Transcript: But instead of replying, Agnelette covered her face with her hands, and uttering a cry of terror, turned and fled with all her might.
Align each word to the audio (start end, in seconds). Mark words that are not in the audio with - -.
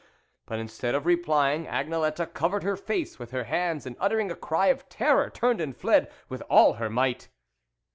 But 0.47 0.57
instead 0.57 0.95
of 0.95 1.05
replying, 1.05 1.67
Agnelette 1.67 2.33
covered 2.33 2.63
her 2.63 2.75
face 2.75 3.19
with 3.19 3.29
her 3.29 3.43
hands, 3.43 3.85
and 3.85 3.95
uttering 3.99 4.31
a 4.31 4.35
cry 4.35 4.65
of 4.69 4.89
terror, 4.89 5.29
turned 5.29 5.61
and 5.61 5.77
fled 5.77 6.11
with 6.27 6.41
all 6.49 6.73
her 6.81 6.89
might. 6.89 7.29